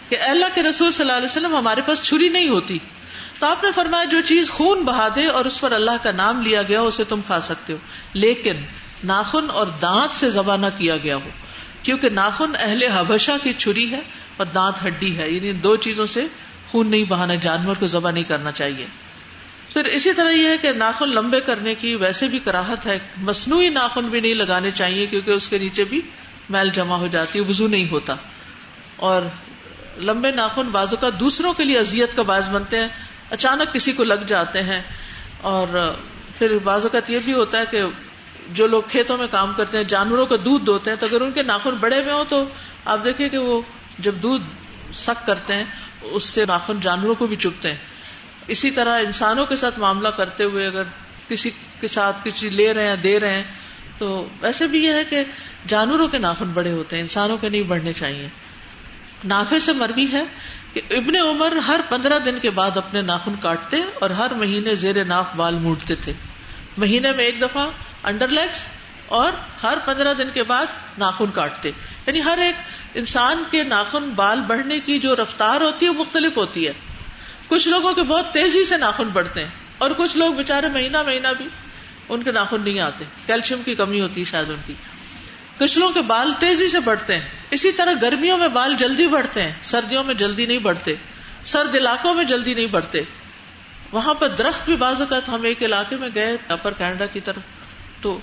[0.09, 2.79] کہ اللہ کے رسول صلی اللہ علیہ وسلم، ہمارے پاس چھری نہیں ہوتی۔
[3.39, 6.43] تو آپ نے فرمایا، جو چیز خون بہا دے اور اس پر اللہ کا نام
[6.43, 7.79] لیا گیا اسے تم کھا سکتے ہو۔
[8.13, 8.53] لیکن
[9.05, 11.29] ناخن اور دانت سے ذبح نہ کیا گیا ہو۔
[11.83, 14.01] کیونکہ ناخن اہل حبشہ کی چھری ہے
[14.37, 16.27] اور دانت ہڈی ہے۔ یعنی دو چیزوں سے
[16.71, 18.87] خون نہیں بہانا، جانور کو ذبح نہیں کرنا چاہیے۔
[19.73, 23.69] پھر اسی طرح یہ ہے کہ ناخن لمبے کرنے کی ویسے بھی کراہت ہے۔ مصنوعی
[23.69, 26.01] ناخن بھی نہیں لگانے چاہیے کیونکہ اس کے نیچے بھی
[26.53, 28.15] میل جمع ہو جاتی ہے وزو نہیں ہوتا۔
[28.97, 29.23] اور
[29.97, 32.89] لمبے ناخن بازو کا دوسروں کے لیے اذیت کا باعث بنتے ہیں۔
[33.31, 34.83] اچانک کسی کو لگ جاتے ہیں۔
[35.41, 35.95] اور
[36.39, 37.83] پھر بعض اوقات یہ بھی ہوتا ہے کہ
[38.51, 41.33] جو لوگ کھیتوں میں کام کرتے ہیں، جانوروں کا دودھ دوتے ہیں، تو اگر ان
[41.33, 42.45] کے ناخن بڑے ہوئے ہوں تو
[42.85, 43.63] آپ دیکھیں کہ وہ
[43.99, 44.43] جب دودھ
[44.95, 45.65] سک کرتے ہیں،
[46.03, 47.79] اس سے ناخن جانوروں کو بھی چپتے ہیں۔
[48.47, 50.83] اسی طرح انسانوں کے ساتھ معاملہ کرتے ہوئے اگر
[51.29, 53.45] کسی کے ساتھ کسی لے رہے ہیں، دے رہے ہیں،
[53.99, 55.25] تو ویسے بھی یہ ہے کہ
[55.69, 58.29] جانوروں کے ناخن بڑے ہوتے ہیں، انسانوں کے نہیں بڑھنے چاہیے۔
[59.25, 60.23] نافے سے مربی ہے
[60.73, 65.05] کہ ابن عمر ہر پندرہ دن کے بعد اپنے ناخن کاٹتے اور ہر مہینے زیر
[65.05, 66.13] ناف بال موڑتے تھے۔
[66.79, 67.71] مہینے میں ایک دفعہ
[68.03, 68.67] انڈر لیگس
[69.07, 70.67] اور ہر پندرہ دن کے بعد
[70.99, 71.71] ناخن کاٹتے۔
[72.07, 72.55] یعنی ہر ایک
[72.95, 76.73] انسان کے ناخن بال بڑھنے کی جو رفتار ہوتی ہے وہ مختلف ہوتی ہے۔
[77.49, 81.29] کچھ لوگوں کے بہت تیزی سے ناخن بڑھتے ہیں اور کچھ لوگ بےچارے مہینہ مہینہ
[81.39, 81.49] بھی
[82.09, 84.75] ان کے ناخن نہیں آتے۔ کیلشیم کی کمی ہوتی ہے شاید ان کی۔
[85.63, 89.53] کچھ کے بال تیزی سے بڑھتے ہیں۔ اسی طرح گرمیوں میں بال جلدی بڑھتے ہیں۔
[89.63, 90.95] سردیوں میں جلدی نہیں بڑھتے۔
[91.45, 93.03] سرد علاقوں میں جلدی نہیں بڑھتے۔
[93.93, 97.43] وہاں پر درخت بھی بعض اوقات ہم ایک علاقے میں گئے اپر کینیڈا کی طرف۔
[98.01, 98.21] تو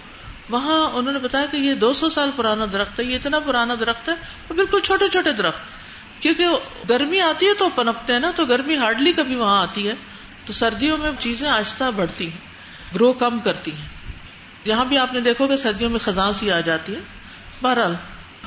[0.49, 3.75] وہاں انہوں نے بتایا کہ یہ دو سو سال پرانا درخت ہے۔ یہ اتنا پرانا
[3.79, 4.13] درخت ہے
[4.53, 5.61] بالکل چھوٹے چھوٹے درخت۔
[6.21, 6.47] کیونکہ
[6.89, 9.93] گرمی آتی ہے تو پنپتے ہیں نا، تو گرمی ہارڈلی کبھی وہاں آتی ہے۔
[10.45, 12.37] تو سردیوں میں چیزیں آہستہ بڑھتی ہیں،
[12.95, 13.87] گرو کم کرتی ہیں۔
[14.65, 17.18] جہاں بھی آپ نے دیکھو کہ سردیوں میں خزاں سی آ جاتی ہے۔
[17.61, 17.95] بہرحال،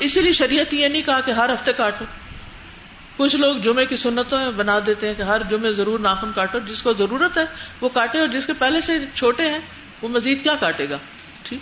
[0.01, 2.05] اسی لیے شریعت یہ نہیں کہا کہ ہر ہفتے کاٹو۔
[3.17, 6.59] کچھ لوگ جمعے کی سنتوں میں بنا دیتے ہیں کہ ہر جمعے ضرور ناخن کاٹو،
[6.59, 7.45] جس کو ضرورت ہے
[7.81, 9.59] وہ کاٹے اور جس کے پہلے سے چھوٹے ہیں،
[10.03, 10.97] وہ مزید کیا کاٹے گا؟
[11.43, 11.61] ٹھیک۔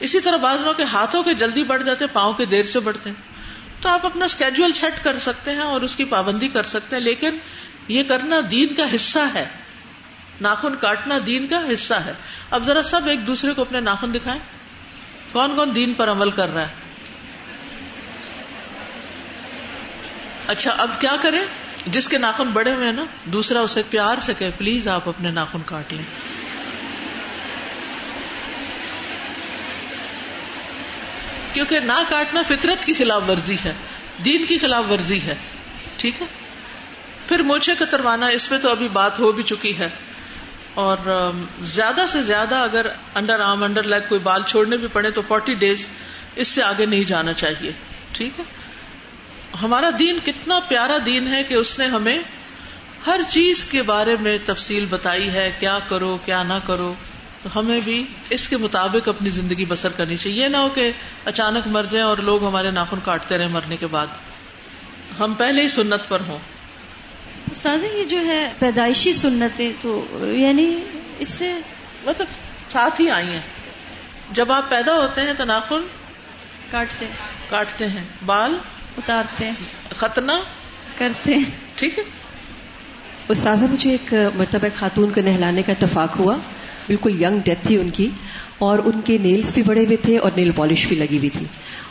[0.00, 2.80] اسی طرح بعض لوگ کے ہاتھوں کے جلدی بڑھ جاتے ہیں، پاؤں کے دیر سے
[2.80, 3.22] بڑھتے ہیں۔
[3.80, 7.02] تو آپ اپنا اسکیجل سیٹ کر سکتے ہیں اور اس کی پابندی کر سکتے ہیں،
[7.02, 7.38] لیکن
[7.88, 9.48] یہ کرنا دین کا حصہ ہے۔
[10.40, 12.12] ناخن کاٹنا دین کا حصہ ہے۔
[12.50, 14.40] اب ذرا سب ایک دوسرے کو اپنے ناخن دکھائیں۔
[15.32, 16.74] کون کون دین پر عمل کر رہا ہے؟
[20.50, 21.40] اچھا اب کیا کریں؟
[21.86, 25.30] جس کے ناخن بڑے ہوئے ہیں نا، دوسرا اسے پیار سے کہ پلیز آپ اپنے
[25.30, 26.04] ناخن کاٹ لیں.
[31.52, 33.72] کیونکہ نہ کاٹنا فطرت کی خلاف ورزی ہے،
[34.24, 35.34] دین کی خلاف ورزی ہے،
[35.96, 36.26] ٹھیک ہے؟
[37.28, 39.88] پھر موچے کتروانا اس میں تو ابھی بات ہو بھی چکی ہے۔
[40.74, 41.30] اور
[41.68, 45.54] زیادہ سے زیادہ اگر انڈر آرم انڈر لیگ کوئی بال چھوڑنے بھی پڑے تو فورٹی
[45.54, 45.86] ڈیز
[46.34, 47.72] اس سے آگے نہیں جانا چاہیے،
[48.12, 48.44] ٹھیک ہے؟
[49.62, 52.18] ہمارا دین کتنا پیارا دین ہے کہ اس نے ہمیں
[53.06, 56.94] ہر چیز کے بارے میں تفصیل بتائی ہے کیا کرو کیا نہ کرو۔
[57.42, 60.92] تو ہمیں بھی اس کے مطابق اپنی زندگی بسر کرنی چاہیے۔ یہ نہ ہو کہ
[61.24, 64.06] اچانک مر جائیں اور لوگ ہمارے ناخن کاٹتے رہے مرنے کے بعد۔
[65.20, 66.38] ہم پہلے ہی سنت پر ہوں۔
[67.50, 70.78] استاذ یہ جو ہے پیدائشی سنتیں تو یعنی
[71.18, 71.54] اس سے
[72.04, 72.26] مطلب
[72.70, 73.40] ساتھ ہی آئی ہیں۔
[74.30, 75.86] جب آپ پیدا ہوتے ہیں تو ناخن
[76.70, 77.06] کاٹتے
[77.50, 78.58] کاٹتے ہیں۔ بال
[78.98, 79.52] اتارتے ہیں۔
[79.96, 80.32] ختنہ؟
[80.98, 82.04] کرتے ہیں۔ ٹھیک ہے۔
[83.28, 86.36] استاذہ مجھے ایک مرتبہ خاتون کو نہلانے کا اتفاق ہوا۔
[86.86, 88.08] بالکل ینگ ڈیتھ تھی ان کی۔
[88.58, 91.46] اور ان کے نیلز بھی بڑے ہوئے تھے اور نیل پالش بھی لگی ہوئی تھی۔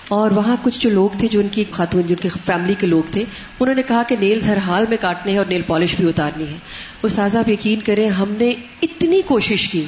[0.08, 2.88] اور وہاں کچھ جو لوگ تھے جو ان کی خاتون جو ان کی فیملی کے
[2.88, 3.24] لوگ تھے
[3.60, 6.48] انہوں نے کہا کہ نیلز ہر حال میں کاٹنے ہیں اور نیل پالش بھی اتارنی
[6.48, 6.58] ہے۔
[7.04, 9.86] استاذہ آپ یقین کریں ہم نے اتنی کوشش کی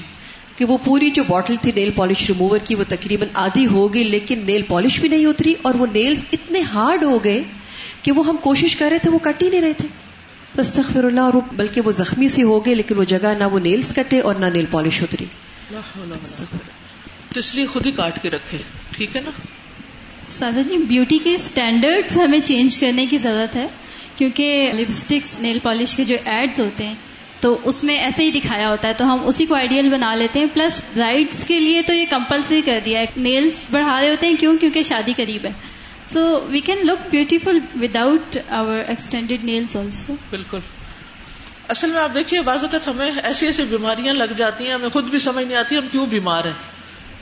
[0.55, 4.03] کہ وہ پوری جو بوٹل تھی نیل پالش ریموور کی وہ تقریباً آدھی ہو گئی
[4.03, 7.41] لیکن نیل پالش بھی نہیں اتری اور وہ نیلز اتنے ہارڈ ہو گئے
[8.01, 9.87] کہ وہ ہم کوشش کر رہے تھے وہ کٹ ہی نہیں رہے تھے۔
[10.57, 13.93] استغفر اللہ اور بلکہ وہ زخمی سی ہو گئے لیکن وہ جگہ نہ وہ نیلز
[13.95, 15.25] کٹے اور نہ نیل پالش اتری۔
[17.33, 18.57] تو اس لیے خود ہی کاٹ کے رکھے
[18.91, 19.31] ٹھیک ہے نا؟
[20.29, 23.67] سادہ جی بیوٹی کے اسٹینڈرڈ ہمیں چینج کرنے کی ضرورت ہے
[24.15, 26.95] کیونکہ لپسٹکس نیل پالش کے جو ایڈز ہوتے ہیں
[27.41, 30.39] تو اس میں ایسے ہی دکھایا ہوتا ہے تو ہم اسی کو آئیڈیل بنا لیتے
[30.39, 30.47] ہیں.
[30.53, 33.05] پلس برائڈس کے لیے تو یہ کمپلسری کر دیا ہے.
[33.15, 35.51] نیلس بڑھا رہے ہوتے ہیں کیوں؟ کیونکہ شادی قریب ہے.
[36.07, 40.59] So we can look beautiful without our extended nails also بالکل.
[41.67, 45.03] اصل میں آپ دیکھیے بعض اوقات ہمیں ایسی ایسی بیماریاں لگ جاتی ہیں ہمیں خود
[45.03, 46.71] بھی سمجھ نہیں آتی ہم کیوں بیمار ہیں.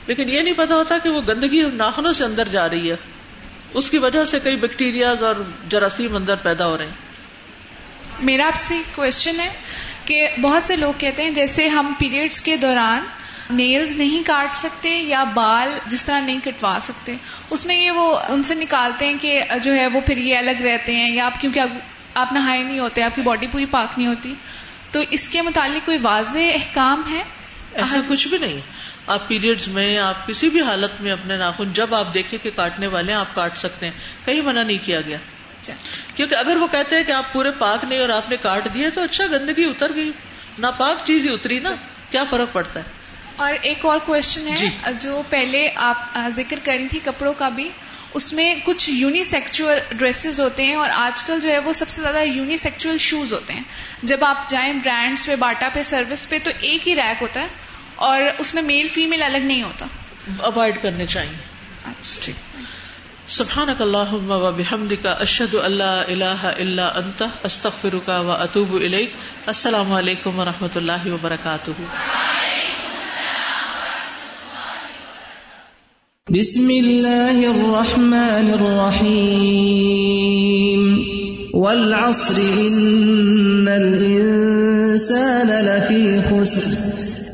[0.06, 2.96] لیکن یہ نہیں پتا ہوتا کہ وہ گندگی ناخنوں سے اندر جا رہی ہے.
[3.74, 5.34] اس کی وجہ سے کئی بیکٹیریاز اور
[5.68, 7.10] جراثیم اندر پیدا ہو رہے ہیں.
[8.22, 9.48] میرا آپ سے کوشچن ہے۔
[10.04, 13.04] کہ بہت سے لوگ کہتے ہیں جیسے ہم پیریڈس کے دوران
[13.50, 17.14] نیلز نہیں کاٹ سکتے یا بال جس طرح نہیں کٹوا سکتے
[17.50, 20.62] اس میں یہ وہ ان سے نکالتے ہیں کہ جو ہے وہ پھر یہ الگ
[20.62, 21.60] رہتے ہیں یا آپ کیونکہ
[22.14, 24.34] آپ نہائے نہیں ہوتے آپ کی باڈی پوری پاک نہیں ہوتی۔
[24.90, 27.22] تو اس کے متعلق کوئی واضح احکام ہے؟
[27.74, 28.60] ایسا کچھ بھی نہیں۔
[29.06, 32.86] آپ پیریڈز میں آپ کسی بھی حالت میں اپنے ناخن جب آپ دیکھیں کہ کاٹنے
[32.86, 33.92] والے ہیں آپ کاٹ سکتے ہیں۔
[34.24, 35.16] کہیں منع نہیں کیا گیا۔
[36.14, 38.90] کیونکہ اگر وہ کہتے ہیں کہ آپ پورے پاک نہیں اور آپ نے کاٹ دیے
[38.90, 40.10] تو اچھا گندگی اتر گئی.
[40.58, 41.74] نہ پاک چیز ہی اتری نا.
[42.10, 42.84] کیا فرق پڑتا ہے؟
[43.36, 44.68] اور ایک اور کوشچن ہے جی۔
[45.00, 47.68] جو پہلے آپ ذکر کری تھی کپڑوں کا بھی.
[48.14, 52.02] اس میں کچھ یونیسیکچل ڈریسز ہوتے ہیں اور آج کل جو ہے وہ سب سے
[52.02, 53.62] زیادہ یونیسیکچل شوز ہوتے ہیں.
[54.02, 57.46] جب آپ جائیں برانڈس پہ باٹا پہ سروس پہ تو ایک ہی ریک ہوتا ہے
[57.94, 59.86] اور اس میں میل فیمل الگ نہیں ہوتا.
[60.38, 61.36] اوائڈ کرنے چاہیے۔
[61.84, 62.32] اچھا۔
[63.26, 69.10] سبحانك اللهم وبحمدك اشهد ان لا اله الا انت استغفرك واتوب اليك
[69.46, 71.70] السلام علیکم ورحمۃ اللہ وبرکاتہ۔
[76.28, 80.59] بسم الله الرحمن الرحيم
[81.54, 82.34] والعصر
[82.66, 86.62] إن الإنسان لفي خسر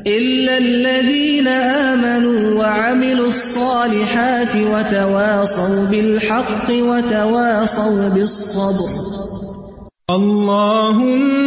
[0.07, 8.89] إلا الذين آمنوا وعملوا الصالحات وتواصوا بالحق وتواصوا بالصبر
[10.09, 11.37] اللهم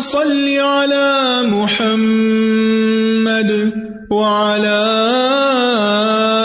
[0.00, 2.72] صل على محمد
[4.10, 4.82] وعلى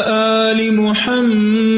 [0.07, 1.77] آل محمد